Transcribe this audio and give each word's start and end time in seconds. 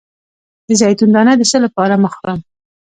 د 0.67 0.69
زیتون 0.79 1.09
دانه 1.15 1.33
د 1.37 1.41
څه 1.51 1.57
لپاره 1.65 1.93
مه 2.03 2.09
خورم؟ 2.15 2.39